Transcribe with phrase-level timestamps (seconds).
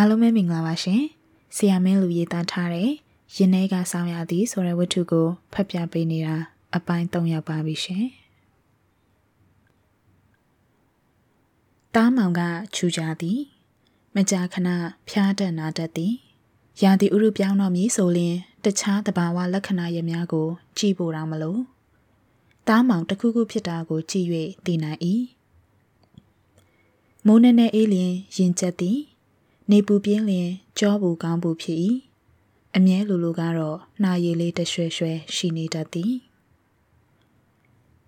[0.00, 1.02] အားလုံးပဲမင်္ဂလာပါရှင်။
[1.56, 2.90] ဆီယာမင်းလူရေးသားထားတဲ့
[3.36, 6.36] ရင်ထဲကဆောင်းရသည်ဆိုတဲ့ဝတ္ထုကိုဖတ်ပြပေးနေတာ
[6.76, 8.04] အပိုင်း၃ရောက်ပါပြီရှင်။
[11.94, 12.40] တားမောင်က
[12.74, 13.38] ချူကြသည်။
[14.14, 14.68] မကြာခဏ
[15.08, 16.14] ဖျားတက်နာတတ်သည်။
[16.82, 21.60] ရာသီဥတုပြောင်းတော့မည်ဆိုရင်တခြားတဘာဝလက္ခဏာရများကို ကြည့်ဖို့တော့မလို့။
[22.68, 24.26] တားမောင်တစ်ခုခုဖြစ်တာကိုကြည့်၍
[24.64, 24.98] သိနိုင်၏။
[27.26, 28.98] မိုးနဲ့နဲ့အေးလျင်ရင်ကျက်သည်
[29.71, 31.79] နေပူပြင်းလျင်ကြောဘူးကောင်းဘူးဖြစ်၏
[32.75, 36.13] အမြဲလိုလိုကတော့နှာရည်လေးတရွှဲရွှဲရှိနေတတ်သည်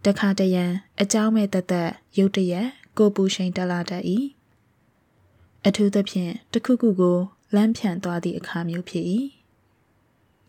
[0.06, 0.66] တခါတရံ
[1.02, 4.04] အเจ้าမဲ့တသက်ရုတ်တရက်ကိုပူရှိန်တက်လာတတ်၏
[5.66, 7.18] အထူးသဖြင့်တခုခုကို
[7.56, 9.06] လမ်းဖြန့်သွားသည့်အခါမျိုးဖြစ်၏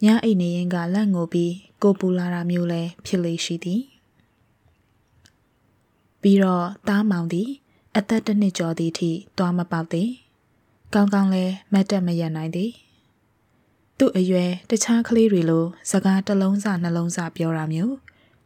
[0.05, 3.83] ညအိတ်နေရင်ကလက်ငိုပြီးကိုပူလာတာမျိုးလည်းဖြစ်လေရှိသည်
[6.23, 7.49] ပြီးတော့တားမောင်သည်
[7.97, 10.11] အသက်တစ်နှစ်ကျော်သည့်အထိတွားမပေါက်သည်
[10.94, 12.72] ကောင်းကောင်းလဲမတ်တက်မရနိုင်သည်
[13.98, 17.96] သူ့အရွယ်တခြားကလေးတွေလိုစကားတစ်လုံးစနှလုံးစပြောတာမျိုး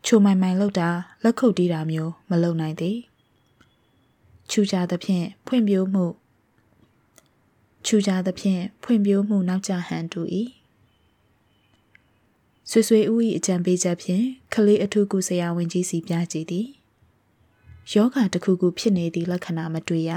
[0.06, 0.90] ချိုမိုင်မိုင်လောက်တာ
[1.24, 2.98] လက်ခုပ်တီးတာမျိုးမလုပ်နိုင်သည်
[4.50, 6.06] ချူကြသဖြင့်ဖွင့်ပြိုးမှု
[7.86, 10.22] ချူကြသဖြင့်ဖွင့်ပြိုးမှုနောက်ကျဟန်တူ၏
[12.70, 14.24] ဆွေဆွေဦး၏အကြံပေးချက်ဖြင့်
[14.54, 16.68] ကလေးအထုကုဆရာဝန်ကြီးစီပြကြည်သည်
[17.94, 20.12] ယောဂတစ်ခုခုဖြစ်နေသည့်လက္ခဏာမတွေ့ရ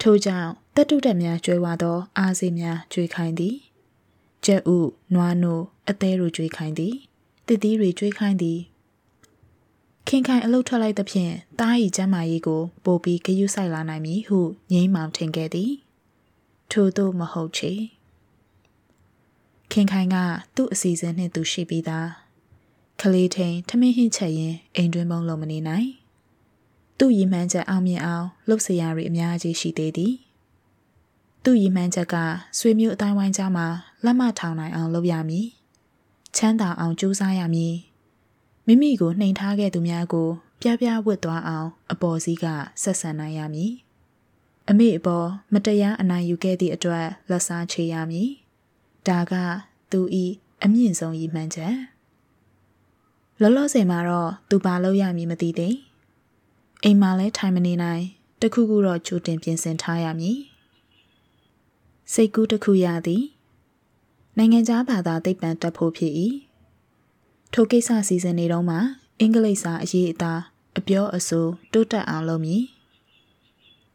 [0.00, 3.56] ထို့ကြောင့်တက်တုတက်များကျွဲဝါသော အားစေးများကျွေးခိုင်းသည်
[4.44, 4.78] ကြက်ဥ
[5.14, 6.94] နွားနို့အသေးတို့ကျွေးခိုင်းသည်
[7.46, 8.58] တစ်သီးတွေကျွေးခိုင်းသည်
[10.08, 14.38] ခင်ခိုင်အလုတ်ထွက်လိုက်သဖြင့်တားဤကျမ်းမာရေးကိုပိုပြီးဂရုစိုက်လာနိုင်မည်ဟု
[14.72, 15.72] ငိမ့်မောင်ထင်ခဲ့သည်
[16.72, 17.72] ထို့သို့မဟုတ်ချေ
[19.72, 20.16] ခင်ခိုင်က
[20.54, 22.08] သူ့အစီအစဉ်နှင့်သူရှိပြီးသား
[23.00, 25.88] ကလေးထိန်ထမင်းဟင်းချက်ရင်အိမ်တွင်းပုံလုံးမနေနိုင်
[26.98, 30.14] သူ့ရည်မှန်းချက်အောင်မြင်အောင်လှုပ်စရာတွေအများကြီးရှိသေးသည်
[31.44, 32.14] သူ့ရည်မှန်းချက်က
[32.58, 33.66] ဆွေမျိုးအတိုင်းဝိုင်းကြားမှာ
[34.04, 35.46] လက်မထောင်နိုင်အောင်လုပ်ရမည်
[36.36, 37.74] ချမ်းသာအောင်ကြိုးစားရမည်
[38.66, 40.28] မိမိကိုနှိမ်ထားခဲ့သူများကို
[40.60, 42.44] ပြပြဝတ်သွားအောင် အပေါ်စီးက
[42.82, 43.72] ဆက်ဆံနိုင်ရမည်
[44.68, 48.28] အမိအပေါ်မတရားအနိုင်ယူခဲ့သည့်အတွက်လက်စားချေရမည်
[49.08, 49.32] ဒါက
[49.90, 50.24] သူဤ
[50.64, 51.76] အမြင့်ဆုံးရည်မှန်းချက်
[53.40, 55.74] လောလောဆယ်မှာတော့သူပါလို့ရမည်မသိသေး
[56.86, 58.04] အိမ်မှာလဲထိုင်မနေနိုင်
[58.40, 60.38] တခုခုတော့ကြိုတင်ပြင်ဆင်ထားရမည်
[62.12, 63.24] စိတ်ကူးတစ်ခုရသည်
[64.36, 66.12] နိုင်ငံခြားဘာသာသိပ္ပံတက်ဖို့ဖြစ်၏
[67.52, 68.76] ထိုကိစ္စစီစဉ်နေတော့မှ
[69.20, 70.40] အင်္ဂလိပ်စာအရေးအသား
[70.78, 72.62] အပြောအဆိုတိုးတက်အောင်လုပ်မည်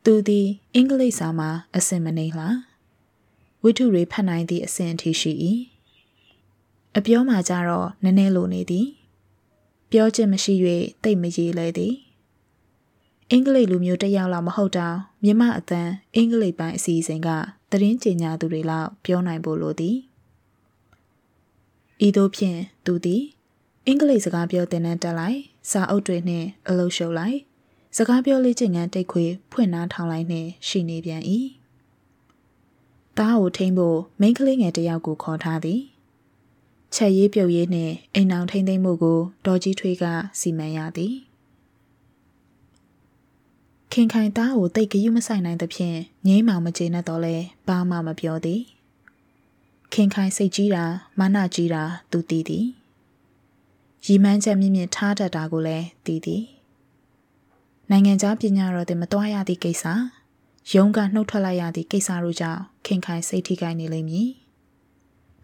[0.04, 2.58] သူသည်အင်္ဂလိပ်စာမှာအစင်မနေလား
[3.64, 5.32] ဝိထုတွေဖတ်နိုင်သည့်အဆင့်အထိရှိ၏
[6.98, 8.88] အပြောမှာကြတော့နည်းနည်းလိုနေသည်
[9.92, 10.54] ပြောခြင်းမရှိ၍
[11.04, 11.94] တိတ်မရေလဲသည်
[13.32, 17.30] အင်္ဂလိပ်လူမျိုးတယောက်လောက်မဟုတ်တောင်မြမအတန်းအင်္ဂလိပ်ပိုင်းအစီအစဉ်က
[17.72, 19.98] သတင်းကြေညာသူတွေလောက်ပြောနိုင်ဖို့လိုသည်
[22.08, 23.24] ဤသို့ဖြင့်သူသည်
[23.86, 25.40] အင်္ဂလိပ်စကားပြောတင်တဲ့တက်လိုက်
[25.72, 27.38] စာအုပ်တွေနှင့်အလုပ်ရှုပ်လိုက်
[27.98, 31.22] စကားပြောလေ့ကျင့်ခန်းတိတ်ခွေဖွင့်နှားထောင်လိုက်နှင့်ရှိနေပြန်၏
[33.18, 35.82] တားကိုထိမ့်ဖို့မိန်းကလေးငယ်တယောက်ကိုခေါ်ထားသည်
[36.96, 40.06] ချက်ရေးပြုတ်ရေးနှင့်အိမ်အောင်ထိမ့်သိမ့်မှုကိုဒေါ်ကြီးထွေးက
[40.40, 41.14] စီမံရသည်
[43.94, 47.36] ခင်ခိုင်သားကိုတိတ်ဂယုမဆိုင်နိုင်သဖြင့်ငိမ့်မောင်မကျေနပ်တော့လဲ
[47.68, 48.62] ဘာမှမပြောသည်
[49.94, 50.86] ခင်ခိုင်စိတ်ကြီးတာ
[51.20, 52.66] မာနကြီးတာသူသိသည်
[54.06, 56.44] ရီမန်းချက်မြင့်မြင့်ထားတတ်တာကိုလည်းသိသည်
[57.90, 59.84] နိုင်ငံခြားပညာတော်တင်မတွားရသည့်ကိစ္စ
[60.74, 64.30] ရုံးကနှုတ်ထွက်လိုက်ရသည့်ကိစ္စတို့ကြောင့်ခင်ခိုင်စိတ်ထိခိုက်နေလိမ့်မည်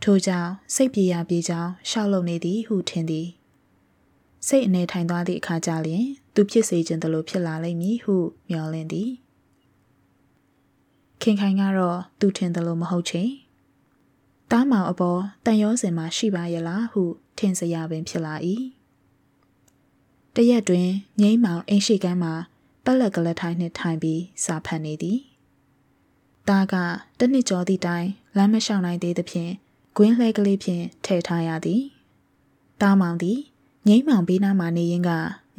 [0.03, 3.27] ထို့ကြောင့်စိတ်ပြေရပြေကြောင်းရှောက်လုံနေသည်ဟုထင်သည်
[4.47, 8.15] စိတ်အနေထိုင်သွားသည့်အခါကျလျင် သူဖြစ်စေခြင်းတလို့ဖြစ်လာလိမ့်မည်ဟု
[8.49, 9.09] မျှော်လင့်သည်
[11.21, 13.23] ခင်ခိုင်ကတော့သူထင်တယ်လို့မဟုတ်ချေ
[14.51, 17.03] တားမောင်အပေါ်တန်ရောစင်မှာရှိပါရဲ့လားဟု
[17.37, 18.35] ထင်စရာပင်ဖြစ်လာ၏
[20.35, 20.89] တရက်တွင်
[21.21, 22.33] ငိမ့်မောင်အိမ်ရှိကမ်းမှာ
[22.83, 25.19] ပက်လက်ကလက်ထိုင်းနှင့်ထိုင်ပြီးစာဖတ်နေသည်
[26.49, 26.75] တားက
[27.19, 29.51] တနစ်ကျော်သည့်တိုင်လမ်းမလျှောက်နိုင်သေးသဖြင့်
[29.95, 31.81] ဂွင်းလှဲကလေးဖြင့်ထည့်ထားရသည်
[32.81, 33.39] တားမောင်သည်
[33.87, 35.11] ငိမ့်မောင်ဘေးနားမှနေရင်က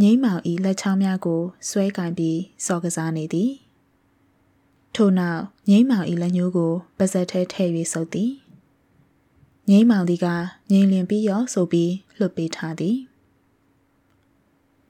[0.03, 3.51] ငိမ့်မောင်ဤလက်ချောင်းများကိုဆွဲကင်ပြီးစော်ကစားနေသည်
[4.95, 8.33] ထို့နောက်ငိမ့်မောင်ဤလက်ညှိုးကိုပါဇက်ထဲထည့်၍ဆုပ်သည်
[9.71, 10.27] ငိမ့်မောင်ဒီက
[10.71, 12.97] ငိမ့်လင်ပြီးရောဆိုပြီးလွတ်ပေးထားသည်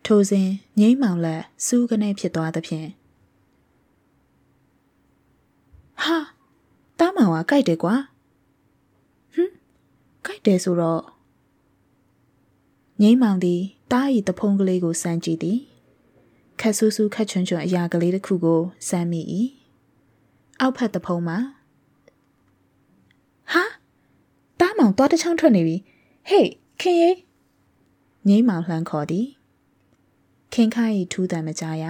[0.07, 0.49] ထိုစဉ်
[0.81, 2.89] ငိမ့်မောင်လက်စူးကနေဖြစ်သွားသဖြင့်
[6.03, 6.17] ဟာ
[6.99, 7.95] တားမောင်ကကြိုက်တယ်ကွာ
[9.35, 9.51] ဟမ်
[10.25, 11.03] ကြိုက်တယ်ဆိုတော့
[13.03, 13.61] ငိမ့်မောင်သည်
[13.93, 15.59] တားဤတဖုံးကလေးကိုစမ်းကြည့်သည်
[16.61, 19.21] ခက်ဆူဆူခက်ချွန်းချွန်းအရာကလေးတစ်ခုကိုစမ်းမိ၏
[20.61, 21.39] အောက်ဖက်တဖုံးမှာ
[23.53, 23.65] ဟာ
[24.61, 25.77] တားမောင်သွားတစ်ချောင်းထွက်နေပြီ
[26.29, 26.51] ဟေး
[26.81, 27.11] ခင်ရေ
[28.29, 29.27] ငိမ့်မောင်လှမ်းခေါ်သည်
[30.53, 31.85] ခင်ခိုင်ထူးတံမကြရ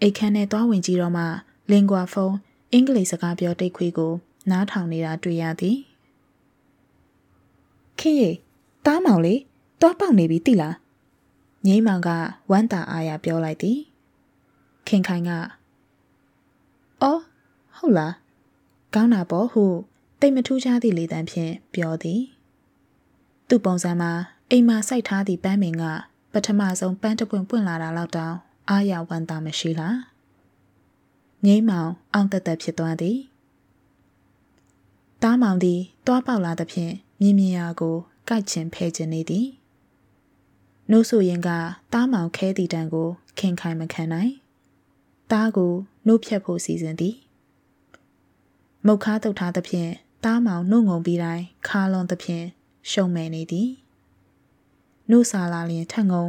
[0.00, 1.24] အိတ်ခမ်းနဲ့သွားဝင်ကြည့်တော့မှ
[1.70, 2.36] လင်ကွာဖုန်း
[2.72, 4.12] အင်္ဂလိပ်စကားပြောတိတ်ခွေးကို
[4.50, 5.76] နားထောင်နေတာတွေ့ရသည်
[7.98, 8.30] ခင်ရေ
[8.86, 9.34] တားမောင်လေ
[9.80, 10.74] သွားပေါက်နေပြီတိလား
[11.66, 12.08] ငိမ့်မောင်က
[12.50, 13.78] ဝမ်းတာအားရပြောလိုက်သည်
[14.86, 15.30] ခင်ခိုင်က
[17.02, 17.20] အော်
[17.76, 18.14] ဟုတ်လား
[18.94, 19.64] ကောင်းတာပေါ့ဟု
[20.20, 22.20] တိတ်မထူးခြားသည့်လေတံဖြင့်ပြောသည်
[23.48, 24.12] သူ့ပုံစံမှာ
[24.50, 25.84] အိမ်မှာစိုက်ထားသည့်ပန်းမင်က
[26.32, 28.36] ပထမဆုံးပန်းတပွင့်ပွင့်လာတာလောက်တောင်
[28.68, 29.96] အားရဝမ်းသာမရှိလား
[31.44, 33.18] ငိမ့်မောင်အောင်တက်တက်ဖြစ်သွားသည်
[35.22, 37.96] တားမောင်သည်တွားပေါက်လာသဖြင့်မြင်မြင်ရာကို
[38.28, 39.46] ကြိုက်ချင်ဖဲချင်နေသည်
[40.92, 41.48] နှုတ်ဆိုရင်က
[41.92, 43.08] တားမောင်ခဲတီတန်ကို
[43.38, 44.32] ခင်ခိုင်မခံနိုင်
[45.32, 45.72] တားကို
[46.06, 47.16] နှုတ်ဖြတ်ဖို့စီစဉ်သည်
[48.86, 49.90] မုတ်ခါတုတ်ထားသဖြင့်
[50.24, 52.44] တားမောင်နှုတ်ငုံပြီးတိုင်းခါလွန်သဖြင့်
[52.90, 53.68] ရှုံမဲ့နေသည်
[55.10, 56.24] နှုတ်စာလာလျင်ထက်ငုံ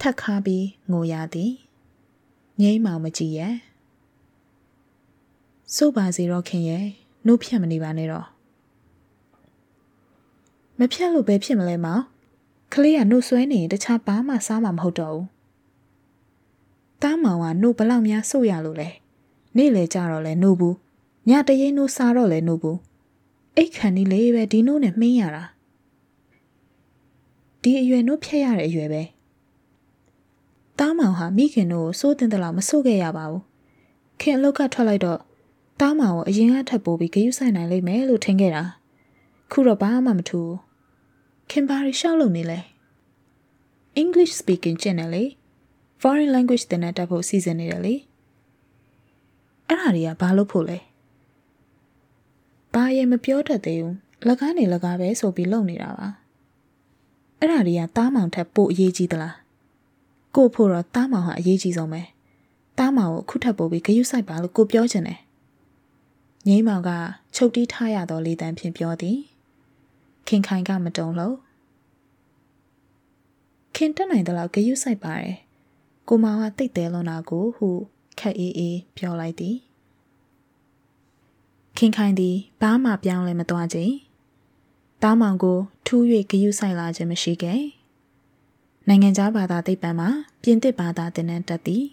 [0.00, 1.52] ထက်ခါပြီးငိုရသည်
[2.60, 3.54] ငိမ့်မောင်မကြည့်ရဲ့
[5.74, 6.86] စိုးပါစီတော့ခင်ရဲ့
[7.26, 8.26] နှုတ်ဖြတ်မနေပါနဲ့တော့
[10.78, 12.04] မဖြတ်လို့ပဲဖြစ်မလဲမောင်
[12.72, 15.26] ကလေးကနှုတ်ဆွဲနေရင်တခြားဘာမှစားမှာမဟုတ်တော့ဘူး
[17.02, 18.88] တားမောင်ကနှုတ်ဘလောက်များဆို့ရလို့လဲ
[19.56, 20.76] နေ့လေကြတော့လဲနှုတ်ဘူး
[21.28, 22.78] ညတရင်နှုတ်စားတော့လဲနှုတ်ဘူး
[23.56, 25.44] အိတ်ခံဒီလေးပဲဒီနှုတ်နဲ့မှင်းရတာ
[27.62, 29.02] ဒီအရွယ်နှုတ်ဖြတ်ရတဲ့အရွယ်ပဲ
[30.78, 33.42] တားမောင်ဟာမိခင်တို့ကိုစိုးတင်တယ်လို့မစိုးခဲ့ရပါဘူး
[34.20, 35.20] ခင်အလုတ်ကထွက်လိုက်တော့
[35.80, 38.64] တားမောင်ကိုအရင်ကထပ်ပိုးပြီးဂယုဆိုင်နိုင်လိမ့်မယ်လို့ထင်ခဲ့တာ
[39.50, 40.50] ခုတော့ဘာမှမထူး
[41.50, 42.60] ခင်ဘာရီရှောက်လို့နေလဲ
[44.02, 45.24] English speaking ကျင့်တယ်လေ
[46.00, 47.94] foreign language သင်တဲ့တက်ဖို့စီစဉ်နေတယ်လေ
[49.68, 50.78] အဲ့ဒါတွေကဘာလို့ဖို့လဲ
[52.74, 53.96] ဘာရင်မပြောတတ်သေးဘူး
[54.28, 56.08] လကားနေလကားပဲဆိုပြီးလုပ်နေတာပါ
[57.38, 59.36] အဲ့ဒါတွေကတားမောင်ထက်ပိုအရေးကြီးသလား
[60.36, 62.02] ကိုဖို့တော့တားမောင်ဟာအရေးကြီးဆုံးပဲ
[62.78, 65.20] တားမောင်ကိုခုထပ်ပို့ပြီးဂယုစိုက်ပါလို့ကိုပြောချင်တယ်
[66.48, 66.90] ငိမ့်မောင်က
[67.36, 69.18] ချုပ်တီးထားရသောလေတံဖြင့်ပြောသည်
[70.28, 71.36] ခင်ခိုင်ကမတုံလို့
[73.74, 75.34] ခင်တက်နိုင်တဲ့လောက်ဂယုစိုက်ပါတယ်
[76.08, 77.68] ကိုမောင်ကတိတ်တဲလွန်တာကိုဟု
[78.18, 79.56] ခက်အေးအေးပြောလိုက်သည်
[81.78, 83.94] ခင်ခိုင်သည်ဘာမှပြောင်းလဲမသွားခြင်း
[85.02, 87.62] တားမောင်ကိုထူး၍ဂယုဆိုင်လာခြင်းမရှိခဲ့
[88.88, 90.08] နိုင်ငံခြားဘာသာသိပ္ပံမှာ
[90.42, 91.84] ပြင်သစ်ဘာသာသင်တန်းတက်သည်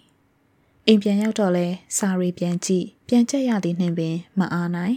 [0.86, 4.96] အိမ်ပြန်ရောက်တော့လဲစာရီပြန်ကြည့်ပြန်ချက်ရသည်နှင့်ပင်မအားနိုင်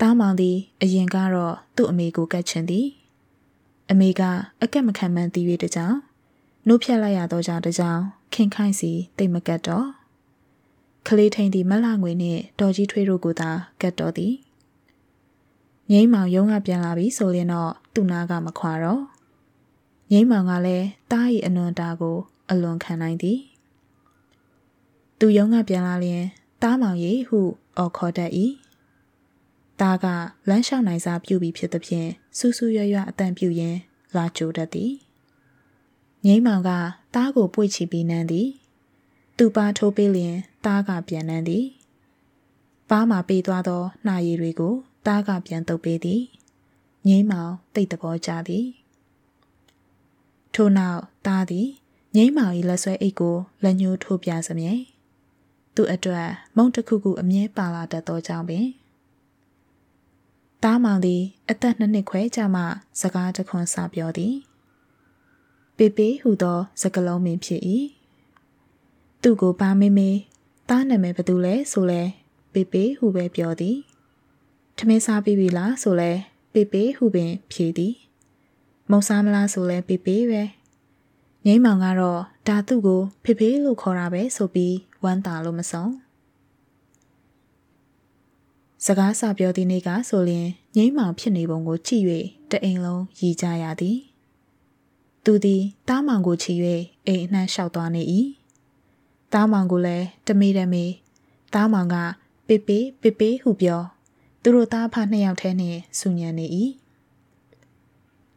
[0.00, 2.86] တားမောင်သည်အရင်ကတော့သူ့အမေကိုကတ်ချင်သည်
[3.90, 4.22] အမေက
[4.62, 5.96] အကက်မခံမှန်းသိ၍တကြောင်
[6.66, 8.00] နှုတ်ဖြတ်လိုက်ရတော့ကြောင့်တကြောင်
[8.34, 9.86] ခင်ခိုင်းစီတိတ်မကတ်တော့
[11.06, 13.50] ကလေးထိန်သည်မလှငွေနှင့်တော်ကြီးထွေးတို့ကိုသာ
[13.80, 14.34] ကတ်တော်သည်
[15.90, 19.02] ငိမ့်မောင်ရုံးကပြန်လာပြီဆိုရင်တော့သူ့နာကမခွာတော့
[20.12, 22.16] ငိမ့်မောင်ကလည်းတား၏အနွန်တာကို
[22.50, 23.38] အလွန်ခံနိုင်သည်
[25.18, 26.24] သူရုံးကပြန်လာလျင်
[26.62, 27.40] တားမောင်ရီဟု
[27.76, 28.30] အော်ခေါ်တတ်၏
[29.80, 30.06] တားက
[30.48, 32.08] လမ်းလျှောက်နိုင်စားပြုပြီးဖြစ်သဖြင့်
[32.38, 33.78] စူးစူးရွရွအတန်ပြုရင်း
[34.16, 34.92] လာကြိုတတ်သည်
[36.26, 36.70] ငိမ့်မောင်က
[37.14, 38.48] တားကိုပွေ့ချပြီးနန်းသည်
[39.38, 41.66] သူပါထိုးပေးလျင်တားကပြန်နန်းသည်
[42.90, 44.74] ပါးမှာပေးသွားသောနှာရည်တွေကို
[45.06, 46.22] တားကပြန်တုပ်ပေးသည်
[47.06, 48.66] ငိမ့်မောင်တိတ်တဘောကြသည်
[50.54, 51.68] ထို့နောက်တားသည်
[52.16, 54.72] ငိမ့်မောင်၏လက်ဆွဲအိတ်ကိုလက်ညှိုးထိုးပြစမြဲ
[55.74, 58.66] သူ့အတွက်မုံတစ်ခုခုအမြဲပါလာတတ်သောကြောင့်ပင်
[60.64, 62.62] တားမောင်သည် အသက်နှစ်နှစ်ခွဲကြာမှ
[63.00, 64.34] စကားတခွန်းစပြောသည်
[65.76, 67.62] ပေပေဟူသောစကလုံးမင်းဖြစ်၏
[69.22, 70.18] သူ့ကိုဘာမေးမေး
[70.68, 72.02] တားနာမည်ဘယ်သူလဲဆိုလဲ
[72.52, 73.76] ပေပေဟူပဲပြောသည်
[74.76, 76.12] ထမင်းစားပြီးပြီလားဆိုလဲ
[76.52, 77.94] ပေပေဟူပင် ဖြေသည်
[78.90, 80.42] မုံစားမလားဆိုလဲပေပေပဲ
[81.46, 85.90] ငိမ့်မောင်ကတော့ဒါသူ့ကိုဖေဖေလို့ခေါ်တာပဲဆိုပြီးဝမ်းသာလို့မဆုံး
[88.86, 92.04] စကားစပြောသည့်နေ့ကဆိုရင်ငိမ့်မောင်ဖြစ်နေပုံကိုကြည့်၍
[92.50, 93.98] တအိမ်လုံးရည်ကြရသည်
[95.24, 96.54] သူသည်တားမောင်ကိုချီ၍
[97.06, 98.02] အိမ်အနှံ့လျှောက်သွားနေ၏
[99.32, 100.84] တားမောင်ကိုလည်းတမေတမေ
[101.54, 101.96] တားမောင်က
[102.46, 103.82] ပေပေပေပေဟုပြော
[104.42, 106.46] သူတို့သားဖနှစ်ယောက်ထဲနှင့်ဆူညံနေ၏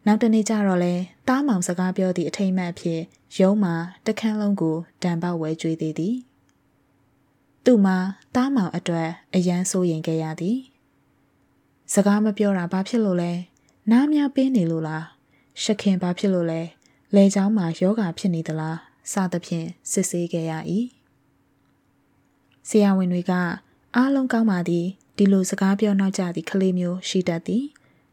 [0.06, 0.94] နောက်တနေ့ကျတော့လဲ
[1.28, 3.02] တားမောင်စကားပြောသည့်အထိမ့်မှတ်ဖြစ်
[3.40, 3.76] ရုံးမှာ
[4.06, 6.16] တခန်းလုံးကိုဒံပေါက်ဝဲကြွေးသေးသည်
[7.66, 7.98] သူ့မှာ
[8.36, 10.58] တားမောင်အတွက်အယမ်းစိုးရင်ခဲ့ရသည်
[11.94, 13.32] စကားမပြောတာဘာဖြစ်လို့လဲ
[13.92, 15.06] နားများပင်းနေလို့လား
[15.62, 16.62] ရှခင်ဘာဖြစ်လို့လဲ
[17.16, 18.78] လဲချောင်းမှာယောဂါဖြစ်နေသလား
[19.12, 20.54] စသဖြင့်စစ်ဆေးခဲ့ရ၏
[22.70, 23.34] ဆရာဝန်တွေက
[23.96, 24.86] အားလုံးကောင်းပါသည်
[25.18, 27.64] ဒီလိုစကားပြောနောက်ကြသည့်ကလေးမျိုးရှိတတ်သည်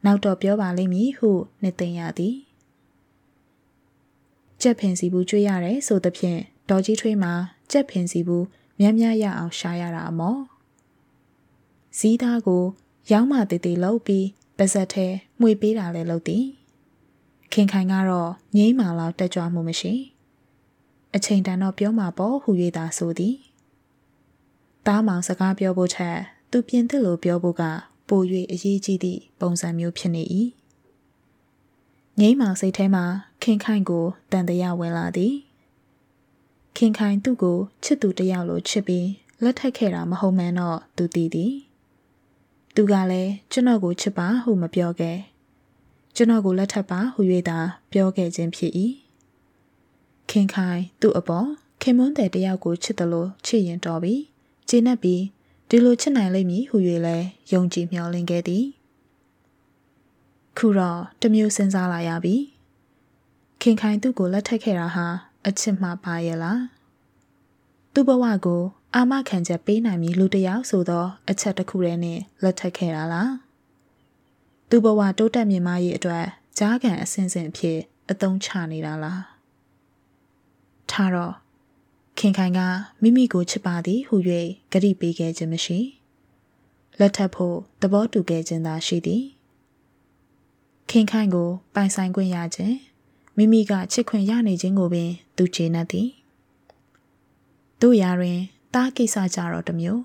[0.05, 1.31] နောက်တော့ပြောပါလိမ့်မည်ဟု
[1.63, 2.37] နှစ်သိမ့်ရသည်
[4.63, 6.41] ကြက်ဖင်စီဘူးကျွေးရတယ်ဆိုသဖြင့်
[6.71, 7.33] ဒေါ်ကြီးထွေးမှာ
[7.71, 8.47] ကြက်ဖင်စီဘူး
[8.83, 10.41] များများရအောင်ရှာရတာအမော်
[11.99, 12.65] ဇီးသားကို
[13.13, 14.27] ရောင်းမတည်တည်လုပ်ပြီး
[14.59, 15.07] ပါဇက်ထဲ
[15.41, 16.45] မှွေပေးတာလည်းလုပ်သည်
[17.53, 19.93] ခင်ခိုင်ကတော့ငိမ့်မာလောက်တက်ကြွမှုမရှိ
[21.15, 23.37] အချိန်တန်တော့ပြောမှာပေါ့ဟူ၍သာဆိုသည်
[24.87, 26.17] တားမောင်စကားပြောဖို့ချက်
[26.51, 27.63] သူပြင်သစ်လိုပြောဖို့က
[28.09, 28.21] ပို၍
[28.53, 30.23] အရေးကြီးသည့်ပုံစံမျိုးဖြစ်နေ၏
[32.21, 33.05] ငိမ့်မောင်စိတ်ထဲမှာ
[33.43, 35.35] ခင်ခိုင်ကိုတန်တရားဝင်လာသည်
[36.77, 39.09] ခင်ခိုင်သူ့ကိုချစ်သူတယောက်လိုချစ်ပြီး
[39.43, 41.53] လက်ထပ်ခဲ့တာမဟုတ်မှန်းတော့သူသိသည်
[42.75, 45.19] သူကလည်းကျွန်တော်ကိုချစ်ပါဟုမပြောခဲ့
[46.17, 47.59] ကျွန်တော်ကိုလက်ထပ်ပါဟု၍သာ
[47.93, 48.73] ပြောခဲ့ခြင်းဖြစ်၏
[50.31, 51.49] ခင်ခိုင်သူ့အပေါ်
[51.83, 54.15] ခင်မွန်းတဲ့တယောက်ကိုချစ်တယ်လို့ချစ်ရင်တော်ပြီ
[54.69, 55.23] ကျေနပ်ပြီး
[55.69, 56.77] ဒီလိုချစ်နိုင်လိမ့်မည်ဟု၍
[57.07, 58.65] လည်းယုံကြည်မျှော်လင့်ခဲ့သည်
[60.57, 62.37] ခုတော့တမျိုးစဉ်းစားလာရပြီ
[63.63, 65.07] ခင်ခိုင်သူ့ကိုလက်ထပ်ခဲ့တာဟာ
[65.47, 66.61] အချစ်မှပါရဲ့လား
[67.93, 68.63] သူ့ဘဝကို
[68.95, 73.33] အာမခံချက်ပေးနိုင်မည်လူတယောက်ဆိုသောအချက်တစ်ခုတည်းနဲ့လက်ထပ်ခဲ့တာလား
[74.69, 76.27] သူ့ဘဝတိုးတက်မြင့်မားရေးအတွက်
[76.59, 77.79] ကြားခံအစဉ်စဉ်အဖြစ်
[78.11, 79.23] အသုံးချနေတာလား
[80.91, 81.35] ထားတော့
[82.19, 82.61] ခင်ခိုင်က
[83.03, 84.17] မိမိကိုချစ်ပါသည်ဟု၍
[84.73, 85.79] ဂရိပေးခဲ့ခြင်းမရှိ
[87.01, 89.25] လက်ထပ်ဖို့သဘောတူခဲ့ခြင်းသာရှိသည်
[90.91, 92.77] ခင်ခိုင်ကိုပိုင်ဆိုင်ခွင့်ရခြင်း
[93.37, 96.09] မိမိကချစ်ခွင့်ရနေခြင်းကိုပင် သူကျေနပ်သည်
[97.81, 98.39] တို့ရာတွင်
[98.75, 100.03] တားကိစ္စကြတော့တမျိုး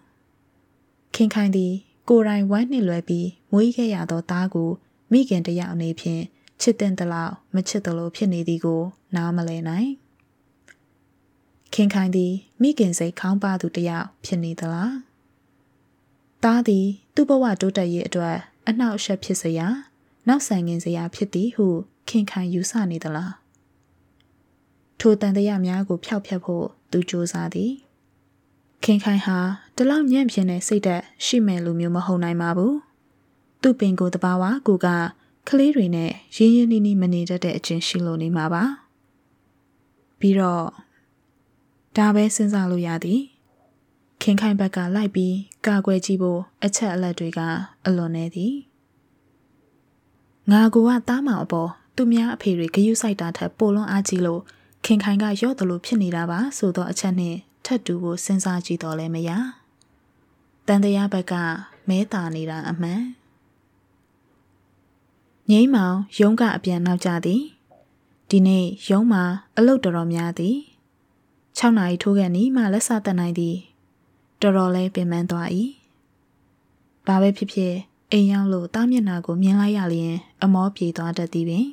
[1.15, 1.73] ခင်ခိုင်သည်
[2.09, 4.69] ကိုယ်တိုင်ဝမ်းနှင့်လွယ်ပြီးမွေးခဲ့ရသောသားကို
[5.11, 6.23] မိခင်တယောက်အနေဖြင့်
[6.61, 8.81] ချစ်တဲ့တလောက်မချစ်သလိုဖြစ်နေသည်ကို
[9.15, 9.89] နားမလည်နိုင်
[11.73, 14.93] ခင်ခိုင်သည်မိခင်စိတ်ခေါင်းပါသူတယောက်ဖြစ်နေသလား
[16.43, 19.67] သားသည် သူ့ဘဝတိုးတက်ရေးအတွက် အနှောက်အယှက်ဖြစ်စရာ
[20.27, 21.67] နောက်ဆန်ငင်စရာဖြစ်သည်ဟု
[22.09, 23.33] ခင်ခိုင်ယူဆနေသလား
[24.99, 27.73] ထိုတန်တရားများကိုဖျောက်ဖျက်ဖို့သူစူးစမ်းသည်
[28.83, 29.37] ခင်ခိုင်ဟာ
[29.75, 32.75] တလောက်ညံ့ပြင်းတဲ့စိတ်သက်ရှိမဲ့လူမျိုးမဟုတ်နိုင်ပါဘူး
[33.61, 34.87] သူ့ပင်ကိုတဘာဝကိုက
[35.47, 38.63] ကလေးတွေနဲ့ရင်းရင်းနှီးနှီးမနေတတ်တဲ့အချင်းရှိလို့နေမှာပါ
[40.19, 40.65] ပြီးတော့
[41.97, 43.21] ဒါပဲစဉ်းစားလို့ရသည်
[44.21, 45.35] ခင်ခိုင်ဘက်ကလိုက်ပြီး
[45.65, 47.39] ကာကွယ်ကြည့်ဖို့အချက်အလက်တွေက
[47.85, 48.53] အလွန်နေသည်
[50.51, 54.41] ငါကူကတားမောင်အပေါ် သူများအဖေတွေဂယုစိုက်တာထက်ပိုလွန်အားကြီးလို့
[54.85, 57.35] ခင်ခိုင်ကရော့တယ်လို့ဖြစ်နေတာပါဆိုတော့အချက်နဲ့
[57.65, 59.29] ထပ်တူကိုစဉ်းစားကြည့်တော့လည်းမရ
[60.67, 61.33] တန်တရားဘက်က
[61.89, 63.01] မဲတာနေတာအမှန်
[65.51, 67.41] ငိမ့်မောင်ရုံးကအပြန်နောက်ကြသည်
[68.29, 69.23] ဒီနေ့ရုံးမှာ
[69.57, 70.57] အလုပ်တော်တော်များသည်
[71.57, 73.55] 6နာရီထိုးကန်နီးမှလက်စတက်နိုင်သည်
[74.41, 75.47] တော်တော်လေးပင်ပန်းသွား၏
[77.07, 77.75] ဘာပဲဖြစ်ဖြစ်
[78.11, 81.67] အိမ်ရောက်လို့တားမျက်နာကိုမြင်လိုက်ရလျင် အမောပြေသွားတတ်သည်ပင်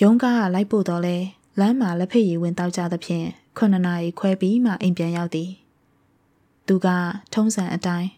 [0.00, 1.16] ရုံးကားကလိုက်ပို့တော့လဲ
[1.60, 5.50] လမ်းမှာလက်ဖက်ရည်ဝင်တောက်ကြသဖြင့်ခုနှစ်နာရီခွဲပြီးမှအိမ်ပြန်ရောက်သည်
[6.66, 6.88] သူက
[7.34, 8.08] ထုံးစံအတိုင်း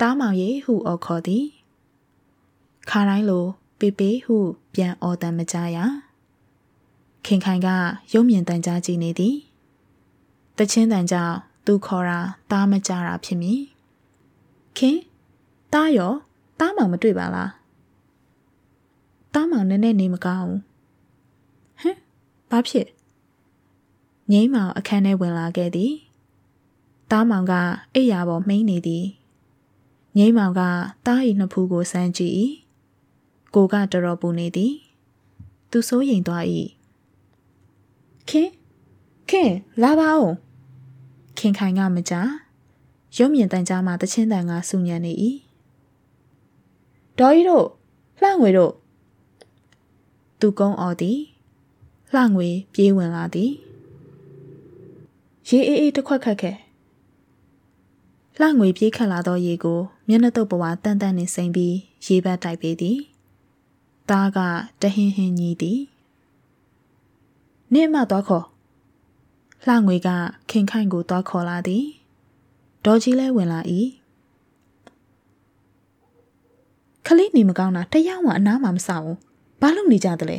[0.00, 1.44] တားမောင်ရီဟုအော်ခေါ်သည်
[2.90, 3.44] ခါတိုင်းလို
[3.78, 4.36] ပေပေဟု
[4.74, 5.78] ပြန်အော်တန်မကြရ
[7.26, 7.68] ခင်ခိုင်က
[8.12, 9.36] ရုံမြင်တန်ကြားကြည့်နေသည်
[10.58, 12.18] တချင်းတန်ကြောင့်သူခေါ်တာ
[12.50, 13.60] တားမကြတာဖြစ်မည်
[14.78, 14.98] ခင်
[15.72, 16.12] တားရော
[16.60, 17.57] တားမောင်မတွေ့ပါလား
[19.34, 20.50] တားမောင်နည်းနည်းနေမကောင်း
[21.80, 21.96] ဟမ်
[22.50, 22.88] ဘာဖြစ်
[24.32, 25.92] ငိမ့်မောင်အခန်းထဲဝင်လာခဲ့သည်
[27.10, 27.52] တားမောင်က
[27.94, 29.06] အိယာပေါ်မှိန်းနေသည်
[30.16, 30.60] ငိမ့်မောင်က
[31.06, 32.34] တားဤနှစ်ဖူးကိုစမ်းကြည့်၏
[33.54, 34.74] ကိုကတော်တော်ပူနေသည်
[35.70, 36.44] သူစိုးရိမ်သွား၏
[38.28, 38.50] ခင်
[39.30, 40.32] ခင်လာပါဦး
[41.38, 42.14] ခင်ခိုင်ကမကြ
[43.16, 45.12] ရုံမြင့်တန်ကြားမှာတချင်းတန်ကစူညံနေ၏
[47.18, 47.66] ဒေါ်ကြီးတို့
[48.20, 48.72] လှငွေတို့
[50.40, 51.18] သူကုန်းအော်သည်
[52.14, 53.52] လှငွေပြေးဝင်လာသည်
[55.48, 56.56] ရေအေးအေးတစ်ခွက်ခတ်ခဲ့
[58.40, 61.76] လှငွေပြေးခတ်လာသောရေကိုမျက်နှာတုပ်ပွားတန်တန်နှင့်စိမ့်ပြီး
[62.06, 62.98] ရေဘတ်တိုက်ပေးသည်
[64.10, 64.38] သားက
[64.82, 65.80] တဟင်းဟင်းညီးသည်
[67.72, 68.46] နေမသွားခေါ်
[69.66, 70.08] လှငွေက
[70.50, 71.84] ခင်ခိုင်ကိုသွားခေါ်လာသည်
[72.84, 73.60] ဒေါ်ကြီးလဲဝင်လာ၏
[77.06, 79.27] ခလေးနေမကောင်းတာတရားမှအနားမှမဆောက်ဘူး
[79.60, 80.38] ဘာလို့နေကြသလဲ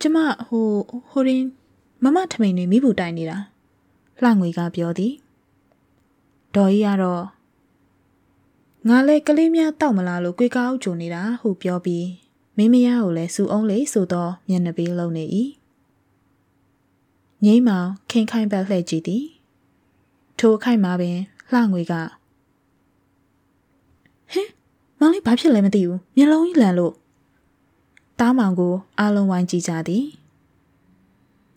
[0.00, 0.66] ကျမဟို
[1.10, 1.44] ဟိုရင်
[2.02, 3.38] မမထမိန်တွေမိဖို့တိုင်နေတာ
[4.22, 5.12] လှငွေကပြောသည်
[6.54, 7.24] ဒေါ်ကြီးကတော့
[8.88, 12.06] ငါလဲကလေးများတောက်မလားလို့ကြွေကောက်ကြုံနေတာဟုပြောပြီး
[12.56, 15.24] မင်းမယားကိုလည်းစူအောင်လေဆိုတော့မျက်နှာပေးလုံးနေ၏
[17.44, 19.24] ငိမ့်မောင်ခင်ခိုင်ပတ်လှည့်ကြည့်သည်
[20.38, 21.18] ထထိုအခိုက်မှာပင်
[21.52, 21.92] လှငွေက
[24.32, 24.48] ဟင်
[24.98, 26.94] မောင်လေးဘာဖြစ်လဲမသိဘူးမျက်လုံးကြီးလန်လို့
[28.18, 30.06] တားမောင်ကိုအားလုံးဝိုင်းကြည့်ကြသည်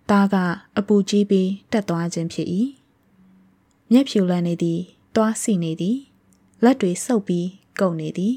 [0.09, 0.35] တားက
[0.77, 2.47] အပူကြီးပြီးတက်သွားခြင်းဖြစ်၏
[3.91, 4.79] မျက်ဖြူလန်နေသည်
[5.15, 5.97] တွားစီနေသည်
[6.63, 7.47] လက်တွေဆုပ်ပြီး
[7.79, 8.35] ကုန်နေသည်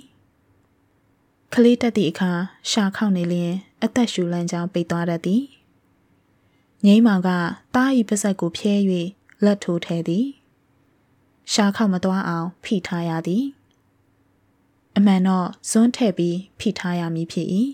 [1.52, 2.32] ကလေးတက်သည့်အခါ
[2.70, 3.52] ရှာခောက်နေလျင်
[3.84, 5.42] အသက်ရှူလန်းကြောင်းပိတ်သွားတတ်သည်
[6.86, 7.30] ငိမ့်မောင်က
[7.74, 8.74] တားဤပါဇက်ကိုဖျဲ၍
[9.44, 10.26] လက်ထိုးထဲသည်
[11.52, 13.44] ရှာခောက်မသွားအောင်ဖိထားရသည်
[14.96, 17.46] အမှန်တော့ဇွန်းထည့်ပြီးဖိထားရမည်ဖြစ်၏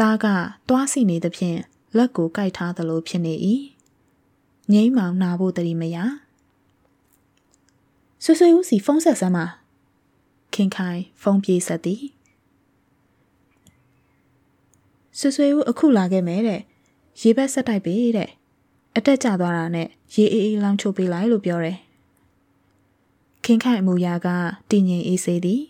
[0.00, 0.26] တားက
[0.68, 1.58] တွားစီနေသဖြင့်
[1.96, 3.34] လက်ကိုကိုက်ထားသလိုဖြစ်နေ၏
[4.72, 5.96] ငိမ့်မောင်နာဖို့တတိမရ
[8.24, 9.46] ဆွဆွဦးစီဖုန်းဆက်စမ်းပါ
[10.54, 12.02] ခင်ခိုင်ဖုန်းပြေးဆက်သည်
[15.18, 16.60] ဆွဆွဦးအခုလာခဲ့မယ်တဲ့
[17.20, 18.30] ရေဘက်ဆက်တိုက်ပေးတဲ့
[18.96, 21.78] အတက်ကျသွားတာနဲ့ရေအေးအေးလောင်းချိုးပေးလိုက်လို့ပြောတယ်
[23.44, 24.28] ခင်ခိုင်အမူအရာက
[24.70, 25.62] တည်ငြိမ်အေးဆေးသည်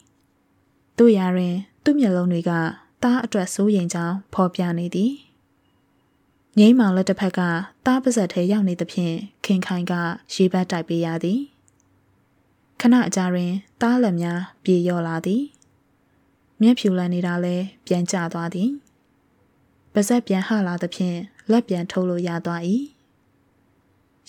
[0.99, 1.55] တို့ရာတွင်
[1.85, 2.53] သူ့မျက်လုံးတွေက
[3.03, 5.13] တားအတွက်စိုးရိမ်ကြောင်းဖော်ပြနေသည်
[6.59, 7.41] ငိမ့်မောင်လက်တစ်ဖက်က
[7.87, 9.95] တားပါဇက်ထဲရောက်နေသဖြင့်ခင်ခိုင်က
[10.35, 11.41] ရေဘက်တိုက်ပေးရသည်
[12.81, 15.43] ခဏအကြာတွင်တားလက်များပြေလျော့လာသည်
[16.63, 18.71] မျက်ဖြူလန်နေတာလဲပြန်ကျသွားသည်
[19.93, 21.17] ပါဇက်ပြန်ဟလာသဖြင့်
[21.51, 22.63] လက်ပြန်ထုတ်လို့ရသွား၏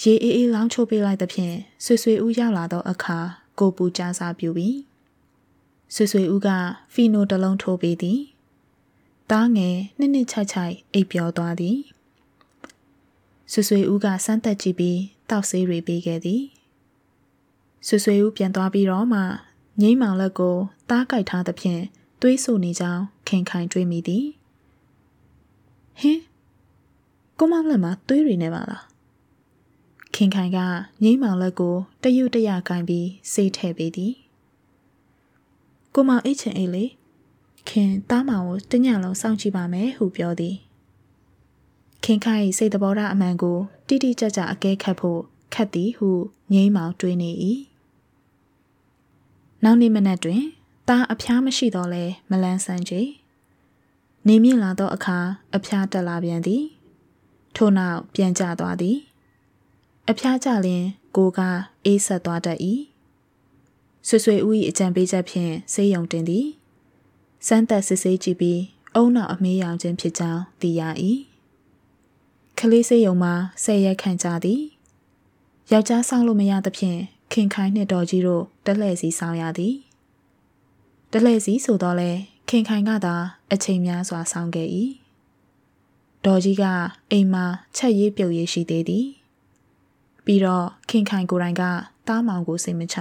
[0.02, 1.56] ရေအေးအေးလောင်းချိုးပေးလိုက်သဖြင့်
[1.86, 3.18] ဆွေဆွေဦးရောက်လာသောအခါ
[3.60, 4.78] ကိုပူကြားစားပြူပြီး
[5.96, 6.50] ဆွေဆွေဦးက
[6.94, 8.20] ဖီနိုတလုံးထိုးပေးသည်
[9.32, 11.78] တားငယ်နှစ်နှစ်ချိုက်ချိုက်အိပ်ပျော်သွားသည်
[13.52, 16.44] ဆွေဆွေဦးကစမ်းသက်ကြည့်ပြီးတောက်ဆေးတွေပေးခဲ့သည်
[17.88, 19.22] ဆွေဆွေဦးပြန်သွားပြီးတော့မှ
[19.82, 20.56] ငိမ့်မောင်လက်ကို
[20.90, 21.82] တားကြိုက်ထားသဖြင့်
[22.22, 24.26] သွေးဆူနေကြောင်းခင်ခိုင်တွေးမိသည်
[26.00, 26.20] ဟင်
[27.38, 28.84] ကိုမောင်လက်မှာသွေးတွေနေပါလား
[30.16, 30.60] ခင်ခိုင်က
[31.04, 34.14] ငိမ့်မောင်လက်ကိုတရွတရကင်ပြီးစေးထည့်ပေးသည်
[35.94, 36.86] ကိုမောင်အိတ်ချင်အိတ်လေ
[37.70, 40.56] ခင်တားမောင်ကိုတညလုံးစောင့်ကြည့်ပါမယ်ဟုပြောသည်
[42.04, 45.22] ခင်ခိုင်စိတ်တဘောထားအမှန်ကိုတိတိကျကျအကဲခတ်ဖို့
[45.54, 46.10] ခတ်သည်ဟု
[46.54, 47.32] ငိမ့်မောင်တွေးနေ၏
[49.64, 50.44] နောက်နေ့မနက်တွင်
[50.88, 52.94] တားအဖျားမရှိတော့လဲမလန်းဆန်းကြ
[54.28, 55.18] နေမြင့်လာသောအခါ
[55.56, 56.64] အဖျားတက်လာပြန်သည်
[57.56, 58.98] ထို့နောက်ပြန်ကျသွားသည်
[60.10, 61.40] အဖျားကြလျင်ကိုက
[61.86, 62.60] အေးဆက်သွားတတ်၏
[64.08, 66.46] ဆွဆွေဦး၏အကြံပေးချက်ဖြင့်ဆေးရုံတင်သည်
[67.46, 68.62] စမ်းသက်စစ်ဆေးကြည့်ပြီး
[68.96, 70.82] အုံနောက်အမေးရောင်ခြင်းဖြစ်ကြောင်းသိရ၏
[72.60, 74.62] ကလေးဆေးရုံမှာဆယ်ရက်ခန့်ကြာသည်
[75.72, 77.00] ယောက်ျားဆောင်လို့မရသဖြင့်
[77.34, 79.76] ခင်ခိုင်နှင့်တော်ကြီးတို့တလှည့်စီဆောင်ရသည်
[81.12, 82.12] တလှည့်စီဆိုတော့လဲ
[82.50, 83.16] ခင်ခိုင်ကသာ
[83.52, 84.68] အချိန်များစွာဆောင်ခဲ့၏
[86.26, 86.64] ဒေါ်ကြီးက
[87.12, 87.46] အိမ်မှာ
[87.78, 89.08] ချက်ရေးပြုတ်ရေးရှိသေးသည်
[90.26, 91.64] ပြီးတော့ခင်ခိုင်ကိုယ်တိုင်က
[92.08, 92.98] တားမောင်ကိုစိတ်မချ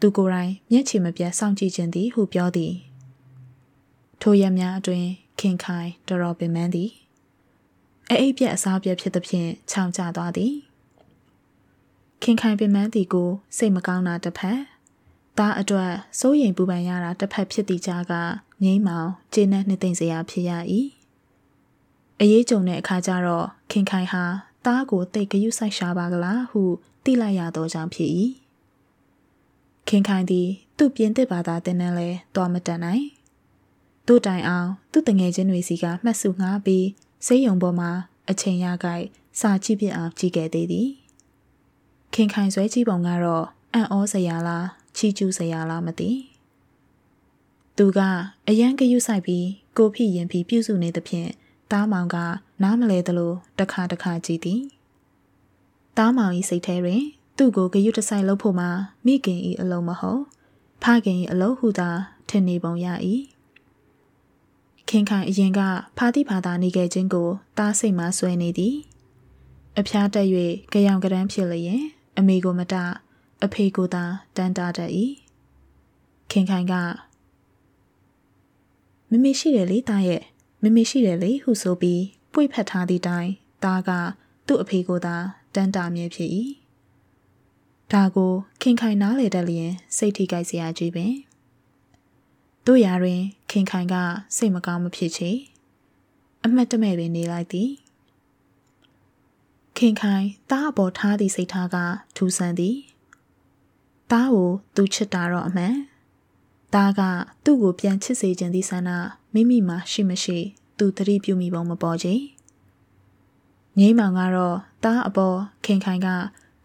[0.00, 2.72] သူကိုယ်တိုင်မျက်ခြေမပြတ်စောင့်ကြည့်ခြင်းသည်ဟုပြောသည်
[4.22, 5.08] ထိုရက်များအတွင်း
[5.40, 6.90] ခင်ခိုင်တော်တော်ပင်ပန်းသည်
[8.10, 10.54] အအိပ်ပြက်အစားပြက်ဖြစ်သဖြင့်ခြောင်ကျသွားသည်
[12.22, 14.60] ခင်ခိုင်ပင်ပန်းသည်ကိုစိတ်မကောင်းတာတစ်ဖက်
[15.38, 18.12] သားအတွက်စိုးရိမ်ပူပန်ရတာတစ်ဖက်ဖြစ်သည့်ကြားက
[18.64, 20.50] ငိမ့်မောင်ကျေနပ်နှစ်သိမ့်စရာဖြစ်ရ၏
[22.20, 24.24] အရေးကြုံတဲ့အခါကျတော့ခင်ခိုင်ဟာ
[24.66, 26.62] သားကိုတိတ်ဂယုဆိုင်ရှာပါကလားဟု
[27.04, 28.10] သိလိုက်ရသောကြောင့်ဖြစ်၏
[29.88, 33.04] ခင်ခိုင်သည်သူ့ပြင်းသစ်ဘာသာတင်နှန်းလဲတွားမတန်နိုင်
[34.10, 36.86] တို့တိုင်အောင်သူ့တငယ်ချင်းတွေစီကမှတ်စုငှားပြီး
[37.26, 37.90] ဆေးရုံပေါ်မှာ
[38.30, 39.06] အချိန်ရကြိုက်
[39.40, 40.88] စာကြည့်ပြအောင်ကြည့်ခဲ့သေးသည်
[42.14, 46.10] ခင်ခိုင်ဆွဲကြည့်ပုံကတော့အံ့ဩစရာလားချီကျူးစရာလားမသိ
[47.76, 47.98] သူက
[48.48, 49.46] အရန်ကယူဆိုင်ပြီး
[49.76, 51.30] ကိုဖိရင်ဖိပြုစုနေသဖြင့်
[51.72, 52.16] တားမောင်က
[52.62, 54.60] နားမလဲသလိုတခါတခါကြည့်သည်
[55.98, 57.02] တားမောင်၏စိတ်ထဲတွင်
[57.36, 58.70] သူ့ကိုဂယုတဆိုင်လုပ်ဖို့မှာ
[59.06, 60.22] မိခင်၏အလုံးမဟုတ်
[60.82, 61.90] ဖခင်၏အလုံးဟုသာ
[62.28, 62.88] ထင်နေပုံရ၏
[64.90, 65.60] ခင်ခိုင်အရင်က
[65.96, 68.74] ဖာတိဖာသာနေခဲ့ခြင်းကိုတားစိတ်မှဆွဲနေသည်
[69.78, 70.26] အဖျားတက်၍
[70.72, 71.82] ကြောင်ကရန်းဖြစ်လျင်
[72.18, 72.74] အမေကိုမတ
[73.44, 74.04] အဖေကိုသာ
[74.36, 74.90] တန်တာတတ်၏
[76.30, 76.74] ခင်ခိုင်က
[79.10, 80.22] မမေရှိတယ်လေတားရဲ့
[80.62, 83.30] မမေရှိတယ်လေဟုဆိုပြီးပွေဖက်ထားသည့်တိုင်
[83.64, 83.90] တားက
[84.46, 85.16] သူ့အဖေကိုသာ
[85.54, 86.30] တန်တာမြဲဖြစ်၏
[87.92, 91.12] ဒါကိုခင်ခိုင်နားလေတတ်လျင်စိတ်ထိကြိုက်စရာကြီးပင်
[92.66, 93.20] တို့ရာတွင်
[93.50, 93.94] ခင်ခိုင်က
[94.36, 95.30] စိတ်မကောင်းမဖြစ်ချေ
[96.44, 97.70] အမတ်တမဲ့ပင်နေလိုက်သည်
[99.76, 101.76] ခင်ခိုင်တားအပေါ်ထားသည့်စိတ်ထားက
[102.16, 102.76] ထူဆန်းသည်
[104.12, 105.74] တားကိုသူချစ်တာတော့အမှန်
[106.74, 107.00] တားက
[107.44, 108.90] သူ့ကိုပြန်ချစ်စေခြင်းသည့်ဆန္ဒ
[109.34, 110.38] မိမိမှာရှိမရှိ
[110.78, 112.14] သူသတိပြုမိပုံမပေါ်ချေ
[113.78, 116.08] ငိမ့်မောင်ကတော့တားအပေါ်ခင်ခိုင်က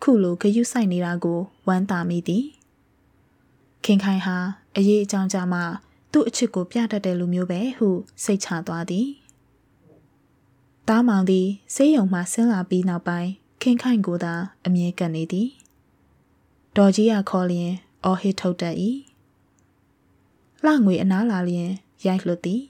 [0.02, 2.46] ခုလိုဂယုဆိုင်နေတာကိုဝမ်းသာမိသည်
[3.86, 4.38] ခင်ခိုင်ဟာ
[4.78, 5.64] အရေးအကြောင်းကြမှာ
[6.12, 7.90] သူ့အချစ်ကိုပြတတ်တဲ့လူမျိုးပဲဟု
[8.24, 9.08] စိတ်ချသွားသည်
[10.88, 14.34] တားမောင်သည်ဆေးရုံမှဆင်းလာပြီးနောက်ပိုင်းခင်ခိုင်ကိုသာ
[14.66, 15.50] အမြဲကပ်နေသည်
[16.76, 17.72] ဒေါ်ကြီးကခေါ်လျင်
[18.04, 18.76] အော်ဟစ်ထုတ်တတ်၏
[20.66, 21.70] လှငွေအနားလာလျင်
[22.06, 22.62] ရိုက်လွတ်သည်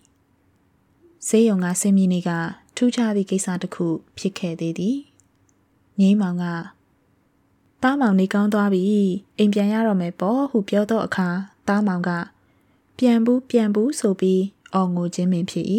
[1.28, 2.30] ဆေးရုံကဆင်းမိနေက
[2.76, 4.98] ထူးခြားသည့်ကိစ္စတစ်ခုဖြစ်ခဲ့သေးသည်
[6.00, 6.46] ငိမ့်မောင်က
[7.88, 8.84] တားမောင်နေကောင်းသွားပြီ
[9.38, 11.28] အိမ်ပြန်ရတော့မယ်ပေါ့ဟုပြောသောအခါ
[11.68, 12.10] တားမောင်က
[12.98, 14.44] ပြန်ဘူးပြန်ဘူးဆိုပြီး
[14.74, 15.66] အော်ငိုခြင်းပင်ဖြစ်၏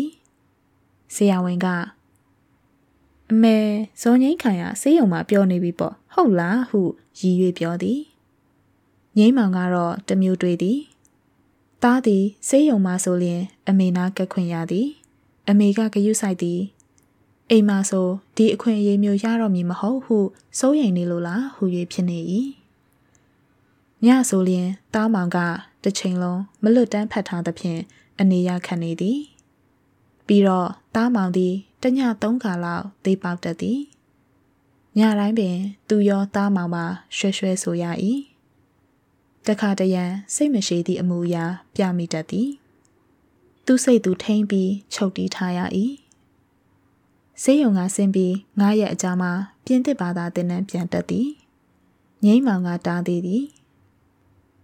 [1.14, 1.66] ဆရာဝန်က
[3.30, 3.58] အမေ
[4.02, 6.80] ဇော်ငိမ့်ခိုင်ကဆေးရုံမှာပြောနေပြီပေါ့ဟုတ်လားဟု
[7.18, 8.00] ရည်ရွယ်ပြောသည်
[9.16, 10.78] ငိမ့်မောင်ကတော့တမျိုးတွေးသည်
[11.82, 14.88] တားသည်ဆေးရုံမှာဆိုလျင် အမေနာကက်ခွင့်ရသည်
[15.48, 16.60] အမေကဂယုဆိုင်သည်
[17.50, 20.16] အိမ်မှာဆိုဒီအခွင့်အရေးမျိုးရတော့မည်မဟုတ်ဟု
[20.58, 22.18] စိုးရိမ်နေလို့လားဟူ၍ဖြစ်နေ၏
[24.04, 25.38] ညဆိုလျင်တားမောင်က
[25.82, 27.80] တစ်ချိန်လုံးမလွတ်တမ်းဖတ်ထားသဖြင့်
[28.20, 29.18] အနေရခံနေသည်
[30.26, 33.80] ပြီးတော့တားမောင်သည်တညသုံးခါလောက်သေပေါက်တတ်သည်
[34.98, 35.56] ညတိုင်းပင်
[35.88, 36.84] သူရောတားမောင်ပါ
[37.16, 37.84] ရွှဲရွှဲဆိုရ၏
[39.46, 40.04] တခါတရံ
[40.34, 42.48] စိတ်မရှိသည့်အမူအရာ ပြမိတတ်သည်
[43.66, 45.60] သူစိတ်သူထိမ့်ပြီးချုပ်တီးထားရ၏
[47.42, 49.32] ဆေးရုံကဆင်းပြီးငားရက်အကြာမှာ
[49.64, 51.28] ပြင်သစ်ဘာသာသင်တန်းပြန်တက်သည်
[52.24, 53.44] ငိမ့်မောင်ကတားသေးသည်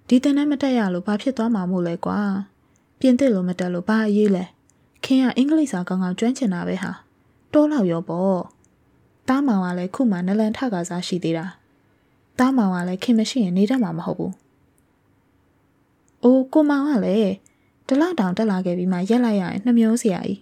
[0.08, 2.20] ဒီသင်တန်းမတက်ရလို့ဘာဖြစ်သွားမှာမို့လဲကွာ
[3.00, 4.44] ပြင်သစ်လိုမတက်လို့ဘာအရေးလဲ
[5.04, 6.92] ခင်ကအင်္ဂလိပ်စာကောင်းကောင်းကျွမ်းကျင်တာပဲဟာ
[7.52, 8.40] တိုးလောက်ရောပေါ့
[9.28, 11.46] တားမောင်ကလည်းခုမှနလန်ထကစားရှိသေးတာ
[12.38, 14.34] တားမောင်ကလည်းခင်မရှိရင်နေတတ်မှာမဟုတ်ဘူး
[16.22, 17.32] အိုးကိုမောင်ကလည်း
[17.88, 20.40] တလောက်တောင်တက်လာခဲ့ပြီးမှရက်လိုက်ရရင်နှမျိုးစရာကြီး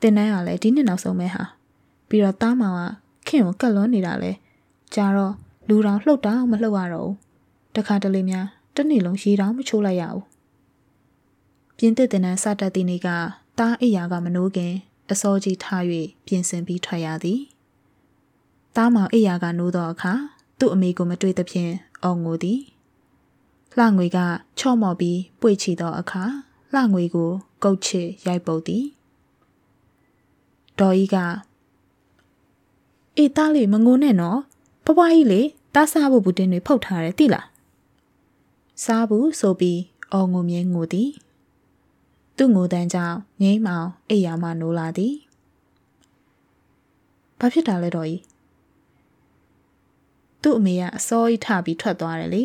[0.00, 1.57] တင်တန်းကလည်းဒီနှစ်နောက်ဆုံးပဲဟာ
[2.08, 2.82] ပြီးတော့တားမောင်က
[3.26, 4.32] ခင်ကိုကတ်လွန်းနေတာလဲ
[4.94, 5.34] ကြာတော့
[5.68, 7.14] လူတော်လှုပ်တောင်မလှုပ်ရတော့ဘူး
[7.76, 10.24] တခါတလေများတနေ့လုံးရေတောင်မချိုးလိုက်ရဘူး
[11.76, 13.08] ပြင်းတစ်တင်တန်းစတတ်တဲ့နေ့က
[13.58, 14.74] တားအိယာကမနိုးခင်
[15.10, 15.82] အစောကြီးထား၍
[16.26, 17.40] ပြင်ဆင်ပြီးထွက်ရသည်
[18.76, 20.12] တားမောင်အိယာကနိုးသောအခါ
[20.58, 21.72] သူ့အမေကိုမတွေ့သဖြင့်
[22.04, 22.60] အော်ငိုသည်
[23.78, 24.18] လှငွေက
[24.58, 26.24] ချော့မော်ပြီးပွေချီသောအခါ
[26.74, 27.30] လှငွေကို
[27.64, 28.84] ကုတ်ချစ်ရိုက်ပုတ်သည်
[30.78, 31.16] ဒေါ်ကြီးက
[33.18, 34.40] အေးသားလေးမငိုနဲ့နော်
[34.84, 35.40] ဖွားဖွားကြီးလေ
[35.74, 37.46] တားစားဖို့ဘူးတင်တွေဖုတ်ထားတယ်သိလား
[38.84, 39.80] စားဘူးဆိုပြီး
[40.12, 41.10] အော်ငိုမြဲငိုသည်
[42.36, 45.14] သူ့ငိုတန်းကြောင့်ငိမ့်မောင်အိယာမှနိုးလာသည်
[47.38, 48.22] ဘာဖြစ်တာလဲတော်ကြီး
[50.42, 52.42] သူ့အမေကအစောကြီးထပြီးထွက်သွားတယ်လေ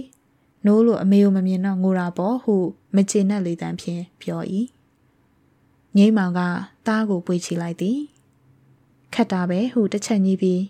[0.66, 2.56] နိုးလို့အမေကိုမမြင်တော့ငိုတာပေါ့ဟု
[2.96, 4.42] မကျေနပ်လေတမ်းဖြင့်ပြော၏
[5.98, 6.42] ငိမ့်မောင်က
[6.88, 8.00] တားကိုပွေချလိုက်သည်
[9.13, 10.62] ခက်တာပဲဟုတစ်ချက်ကြီးပြီး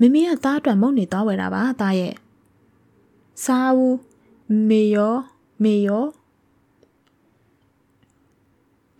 [0.00, 2.14] မမေကသားအတွက်မုံနေသွားဝယ်တာပါသားရဲ့
[3.44, 3.98] စားဘူး
[4.68, 5.16] မေရော
[5.62, 6.06] မေရော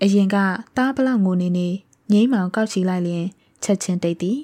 [0.02, 0.36] အရင်က
[0.76, 1.68] တားပလောက်ငိုနေနေ
[2.12, 3.24] ငိမ့်မောင်ကောက်ချီလိုက်လျင်
[3.64, 4.38] ချက်ချင်းတိတ်သည်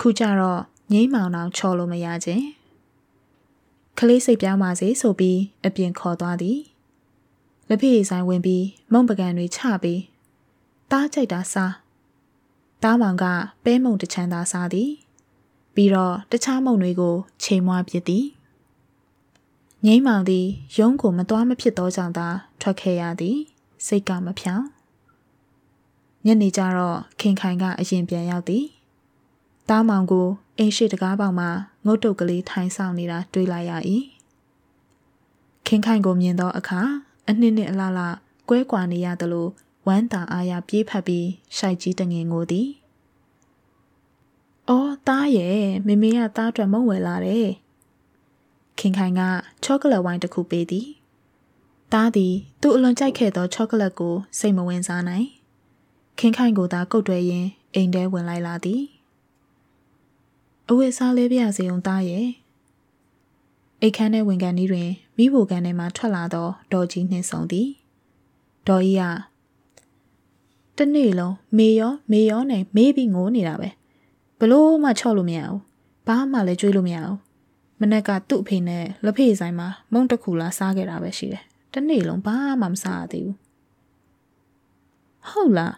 [0.00, 2.44] ခုကျတော့ငိမ့်မောင်အောင်ချော်လို့မရခြင်း
[3.98, 6.58] ကလေးစိတ်ပြောင်းပါစေဆိုပြီးအပြင်ခေါ်သွားသည်
[7.68, 10.00] လက်ဖေးဆိုင်ဝင်ပြီးမုံပကံတွေချပြီး
[10.90, 11.72] တားကြိုက်တာစား
[12.82, 13.24] တားမောင်က
[13.64, 14.90] ပဲမုံတချမ်းသာစားသည်
[15.74, 18.26] ပြီးတော့တခြားမုံတွေကိုချိန်မွားပစ်သည်
[19.86, 20.46] ငိမ့်မောင်သည်
[20.78, 22.28] ရုံးကိုမသွားမဖြစ်သောကြောင့်သာ
[22.60, 23.38] ထွက်ခဲ့ရသည်
[23.86, 24.66] စိတ်ကမဖြောင်း
[26.26, 28.64] ညနေကျတော့ခင်ခိုင်ကအရင်ပြန်ရောက်သည်
[29.68, 31.50] တားမောင်ကိုအိမ်ရှိတကားပေါက်မှာ
[31.84, 33.72] ငုတ်တုတ်ကလေးထိုင်ဆောင်နေတာတွေ့လိုက်ရ၏
[35.66, 36.80] ခင်ခိုင်ကိုမြင်သောအခါ
[37.28, 38.16] အနှစ်နှစ်အလားလား
[38.48, 39.48] ကွဲကွာနေရသလို
[39.88, 42.68] ဝမ်းသာအားရပြေးဖက်ပြီးရှိုက်ကြီးတငင်ကိုသည်
[44.68, 47.48] အော်သားရဲ့မမေကသားအတွက်မုံဝယ်လာတယ်
[48.78, 49.20] ခင်ခိုင်က
[49.64, 50.88] ချောကလက်ဝိုင်းတစ်ခုပေးသည်
[51.92, 55.26] သားသည်သူ့အလွန်ကြိုက်ခဲ့သောချောကလက်ကိုစိတ်မဝင်စားနိုင်
[56.18, 58.82] ခင်ခိုင်ကိုသာကုတ်တွဲရင်းအိမ်ထဲဝင်လိုက်လာသည်
[60.68, 62.26] အဝတ်စားလေးပြစေုံသားရဲ့
[63.80, 67.68] အိတ်ခမ်းထဲဝင်ကန်ဤတွင်မိဖို့ကန်ထဲမှထွက်လာသောဒေါ်ကြီးနှင်းဆောင်သည်
[68.68, 69.02] ဒေါ်ကြီးက
[70.78, 73.68] တနေ့လုံးမေရောမေရောနဲ့မေးပြီးငိုနေတာပဲ
[74.38, 75.60] ဘလို့မှချော့လို့မရဘူး
[76.06, 77.16] ဘာမှလည်းကြွေးလို့မရဘူး
[77.80, 83.36] မနက်ကသူ့အဖေနဲ့လက်ဖေးဆိုင်မှာမုံတစ်ခုလာစားခဲ့တာပဲရှိတယ်တနေ့လုံးဘာမှမစားရသေးဘူး
[85.30, 85.74] ဟုတ်လား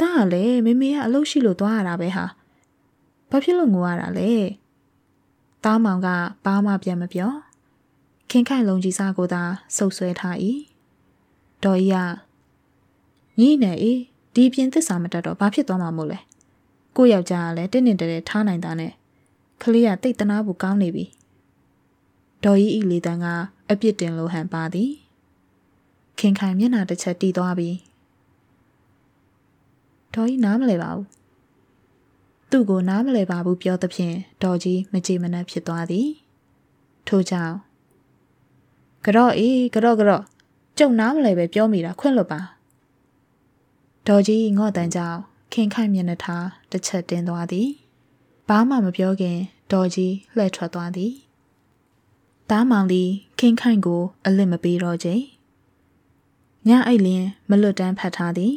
[0.00, 2.24] ဒါကလေမေမေကအလုပ်ရှိလို့သွားရတာပဲဟာ
[3.30, 4.32] ဘာဖြစ်လို့ငိုရတာလဲ
[5.64, 6.08] တားမောင်က
[6.44, 7.32] ဘာမှပြန်မပြော
[8.30, 9.42] ခင်ခိုင်လုံးကြီးစားကိုသာ
[9.76, 10.36] ဆုပ်ဆွဲထား၏
[11.64, 12.25] ဒေါ်ကြီးက
[13.40, 14.00] ညီနဲ့အေး
[14.34, 16.18] ဒီပြင်သစ္စာမတတ်တော့ဘာဖြစ်သွားမှာမို့လဲ
[16.96, 18.92] ကိုယောက်ျားကလည်းတင်းတင်းတဲတဲထားနိုင်တာနဲ့
[19.62, 21.04] ခလေးကတိတ်တနာဘူးကောင်းနေပြီ
[22.44, 23.26] ဒေါ်ကြီးဤလေတန်းက
[23.70, 24.90] အပြစ်တင်လိုဟန်ပါသည်
[26.18, 27.76] ခင်ခိုင်မျက်နှာတစ်ချက်တီးသွားပြီး
[30.14, 31.06] ဒေါ်ကြီးနားမလဲပါဘူး
[32.50, 36.08] သူ့ကိုနားမလဲပါဘူးပြောသဖြင့်ဒေါ်ကြီးမကြည်မနှက်ဖြစ်သွားသည်
[37.08, 37.54] ထို့ကြောင့်
[39.04, 40.22] ကြော့အေးကြော့ကြော့
[40.78, 42.40] ကျုံနားမလဲပဲပြောမိတာခွင့်လွတ်ပါ
[44.08, 45.18] ဒေါ်ကြီးငေါ့တန်ကြောင့်
[45.52, 47.68] ခင်ခိုင်မျက်နှာထားတစ်ချက်တင်းသွားသည်
[48.48, 49.38] ဘာမှမပြောခင်
[49.72, 51.12] ဒေါ်ကြီးလှည့်ထွက်သွားသည်
[52.50, 55.22] တားမောင်သည်ခင်ခိုင်ကို အလစ်မပေးတော့ချိန်
[56.68, 58.54] ညအိတ်လင်းမလွတ်တမ်းဖတ်ထားသည်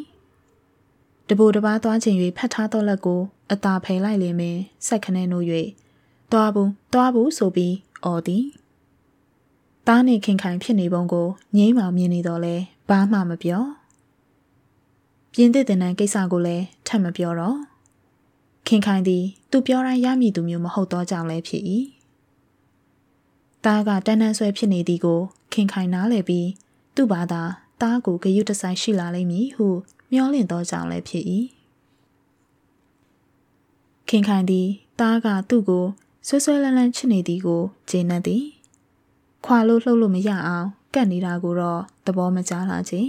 [1.27, 4.57] တပူတပားသွားချိန်၍ဖတ်ထားသောလက်ကိုအသာဖယ်လိုက်လင်ပင်
[4.87, 5.45] ဆက်ခနဲနိုး၍
[6.31, 8.45] သွားဘူးသွားဘူးဆိုပြီးအော်သည်
[9.87, 12.55] တားနေခင်ခိုင်ဖြစ်နေပုံကိုငိမ့်မောင်မြင်နေတော့လဲ
[12.89, 13.78] ဘာမှမပြော
[15.33, 17.57] ပြင်းတဲ့တဲ့နန်းကိစ္စကိုလည်းထပ်မပြောတော့
[18.67, 21.63] ခင်ခိုင်သည် သူပြောတိုင်းရမည်သူမျိုးမဟုတ်တော့ကြောင်လည်းဖြစ်၏
[23.65, 25.19] တားကတန်းတန်းဆွဲဖြစ်နေသည်ကို
[25.53, 26.47] ခင်ခိုင်နားလည်ပြီး
[26.95, 27.41] သူ့ဘာသာ
[27.81, 29.67] တားကိုဂယုတဆိုင်ရှိလာလိမ့်မည်ဟု
[30.11, 31.23] မျှော်လင့်သောကြောင့်လည်းဖြစ်၏
[34.09, 34.67] ခင်ခိုင်သည်
[34.99, 35.85] တားကသူ့ကို
[36.27, 38.43] ဆွဆွဲလန်းလန်းချစ်နေသည်ကိုဂျင်းနှက်သည်
[39.45, 43.01] ခွာလို့လှုပ်လို့မရအောင်ကတ်နေတာကိုတော့သဘောမကျလာချေ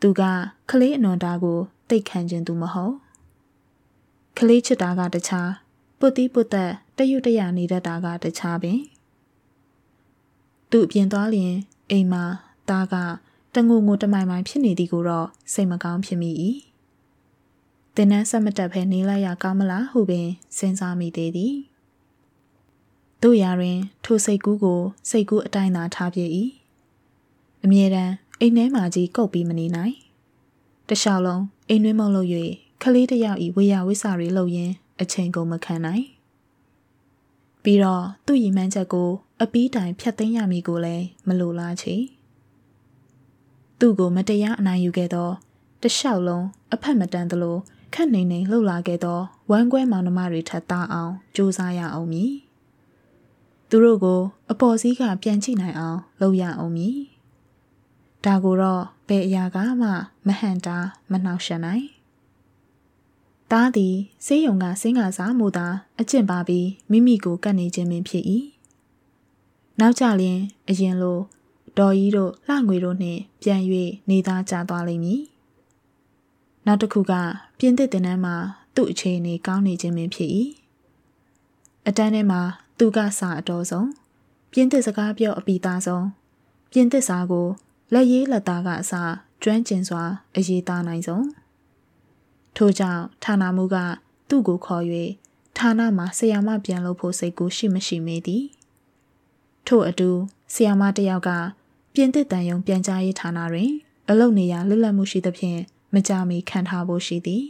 [0.00, 0.22] သူက
[0.70, 2.94] ကလေးအနွန်တာကိုတိတ်ခံခြင်းသူမဟုတ်
[4.38, 5.50] ကလေးချစ်တာကတခြား
[5.98, 8.78] ပုတ်တိပုတ်သက်တရွတရနေတတ်တာကတခြားပင်
[10.70, 11.54] သူအပြင်သွားလျင်
[11.90, 12.24] အိမ်မှာ
[12.68, 12.94] သားက
[13.54, 16.30] တငုံငုံတမိုင်မိုင်ဖြစ်နေသည်ကိုတော့စိတ်မကောင်းဖြစ်မိ၏
[17.94, 21.54] တင်းနန်းဆက်မတက်ဖဲနေလိုက်ရကောင်းမလားဟုပင်စဉ်းစားမိသေးသည်
[23.22, 26.20] တို့ရာတွင် ထိုစိတ်ကူးကို စိတ်ကူးအတိုင်းသာထားပြ၏
[27.64, 29.96] အမြဲတမ်းအိမ်ထဲမှာကြီးကုတ်ပြီးမနေနိုင်
[30.88, 32.28] တခြားလုံးအိမ်တွင်းမုံလို့၍
[32.82, 36.04] ခလေးတယောက်ဤဝေယဝိစာတွေလှုပ်ရင်းအချိန်ကုန်မခံနိုင်
[37.62, 39.10] ပြီးတော့သူ့ရည်မှန်းချက်ကို
[39.42, 41.96] အပီးတိုင်ဖျက်သိမ်းရမည်ကိုလည်းမလိုလားချေ
[43.78, 45.30] သူ့ကိုမတရားအနိုင်ယူခဲ့သော
[45.82, 47.56] တလျှောက်လုံးအဖက်မတန်သလို
[47.94, 49.20] ခက်နေနေလှုပ်လာခဲ့သော
[49.50, 52.32] ဝမ်းကွဲမောင်နှမတွေထပ်သားအောင်ကြိုးစားရအောင်မည်
[53.68, 54.20] သူတို့ကို
[54.50, 56.96] အပေါ်စီးကပြန်ကြည့်နိုင်အောင်လုပ်ရအောင်မည်
[58.24, 59.88] ဒါကိုတော့ဘယ်အရာကမှ
[60.26, 60.76] မဟန်တာ
[61.10, 61.86] မနှောက်ယှက်နိုင်
[63.50, 63.94] သားသည်
[64.26, 65.66] ဆေးရုံကဆင်းကစားမှုသာ
[66.00, 68.24] အကျင့်ပါပြီးမိမိကိုကတ်နေခြင်းပင်ဖြစ်၏
[69.80, 71.18] နောက်ကြလျင်အရင်လို
[71.78, 73.60] ဒေါ်ကြီးတို့လှငွေတို့နှင့်ပြန်၍
[74.10, 75.22] နေသားကြသွားလိမ့်မည်
[76.66, 77.12] နောက်တစ်ခုက
[77.58, 78.36] ပြင်းသစ်တင်တန်းမှာ
[78.74, 80.30] သူ့အခြေအနေကောင်းနေခြင်းပင်ဖြစ်၏
[81.86, 82.40] အတန်းထဲမှာ
[82.78, 83.88] သူကစာအတော်ဆုံး
[84.52, 86.06] ပြင်းသစ်စကားပြောအပီသားဆုံး
[86.72, 87.48] ပြင်းသစ်စာကို
[87.92, 88.92] လက်ရေးလက်သားကအစ
[89.42, 90.02] ကျွမ်းကျင်စွာ
[90.36, 91.26] အရေးသားနိုင်ဆုံး
[92.56, 93.76] ထို့ကြောင့်ဌာနမှုက
[94.28, 94.84] သူ့ကိုခေါ်၍
[95.58, 98.44] ဌာနမှာဆရာမပြန်လို့ဖို့စိတ်ကူးရှိမရှိမေးသည်
[99.66, 100.10] ထို့အတူ
[100.54, 101.30] ဆရာမတယောက်က
[101.94, 103.70] ပြင်သစ်တန်ယုံပြန်ကြားရေးဌာနတွင်
[104.08, 105.60] အလုပ်နေရာလွတ်လပ်မှုရှိသဖြင့်
[105.94, 107.44] မကြမီခံထားဖို့ရှိသည်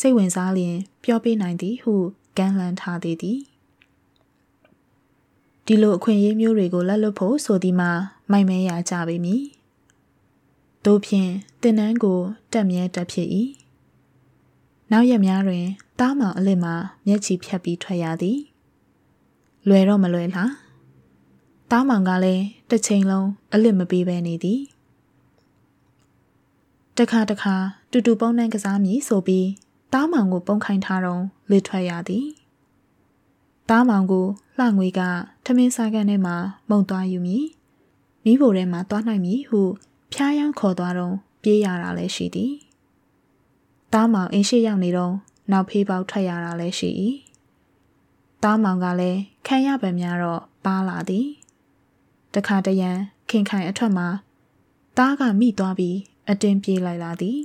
[0.00, 1.94] စိတ်ဝင်စားလျင် ပြောပေးနိုင်သည်ဟု
[2.36, 3.38] ကမ်းလှမ်းထားသေးသည်
[5.66, 7.90] ဒီလိုအခွင့်အရေးမျိုးတွေကိုလက်လွတ်ဖို့ဆိုသည်မှာ
[8.30, 9.42] မိုက်မဲရကြပေမည်
[10.84, 11.30] တို့ဖြင့်
[11.62, 12.20] တင်နန်းကို
[12.52, 13.28] တက်မြဲတက်ဖြစ်၏
[14.90, 15.66] နောက်ရက်များတွင်
[16.00, 16.74] တားမောင်အလစ်မှာ
[17.06, 18.38] မျက်ချီဖြတ်ပြီးထွက်ရသည်
[19.68, 20.52] လွယ်တော့မလွယ်လား
[21.70, 24.60] တားမောင်ကလည်းတစ်ချိန်လုံးအလစ်မပေးဘဲနေသည်
[26.98, 27.54] တခါတခါ
[27.90, 29.48] တူတူပုံနှံကစားမည်ဆိုပြီး
[29.92, 32.26] တားမောင်ကိုပုံခိုင်းထားတော့လေထွက်ရသည်
[33.70, 34.26] တားမောင်ကို
[34.58, 35.00] လှငွေက
[35.44, 36.36] ထမင်းစားကန်ထဲမှာ
[36.70, 37.44] မုံသွားယူမည်
[38.24, 39.62] မိဖို့ထဲမှာသွားနိုင်မည်ဟု
[40.14, 42.52] ဖျားယောင်းခေါ်သွားတော့ပြေးရတာလည်းရှိသည်
[43.92, 45.14] တားမောင်အင်းရှိရောက်နေတော့
[45.50, 46.90] နောက်ဖေးပေါက်ထွက်ရတာလည်းရှိ၏
[48.42, 51.26] တားမောင်ကလည်းခံရပံများတော့ပါလာသည်
[52.34, 52.90] တခါတရံ
[53.30, 54.08] ခင်ခိုင်အထွက်မှာ
[54.98, 55.98] တားကမိသွားပြီး
[56.30, 57.38] အတင်းပြေးလိုက်လာသည်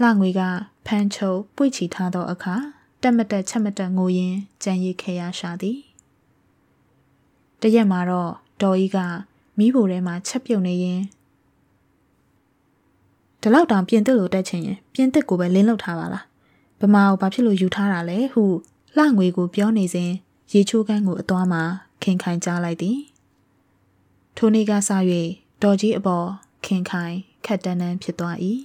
[0.00, 0.42] လှငွေက
[0.86, 2.54] ဖမ်းချုပ်ပွေ့ချီထားသောအခါ
[3.02, 5.78] တက်မတက်ချက်မတက်ငိုရင်းကြံရည်ခဲရရှာသည်
[7.60, 8.98] တရက်မှာတော့ဒေါ်ကြီးက
[9.58, 11.00] မိဖို့ထဲမှာချက်ပြုတ်နေရင်
[13.46, 16.24] ဒီလောက်တောင်ပြင်သစ်လိုတက်ချင်ရင်ပြင်သစ်ကိုပဲလင်းလောက်ထားပါလား
[16.80, 18.44] ဗမာကိုဘာဖြစ်လို့ယူထားတာလဲဟု
[18.96, 20.10] လှငွေကိုပြောနေစဉ်
[20.52, 21.62] ရေချိုးကန်းကိုအသွားမှာ
[22.02, 22.98] ခင်ခိုင်ကြားလိုက်သည်
[24.36, 24.90] ထိုနေ့ကစ၍
[25.62, 26.26] ဒေါ်ကြီးအပေါ်
[26.66, 28.36] ခင်ခိုင်ခက်တန်းတန်းဖြစ်သွား၏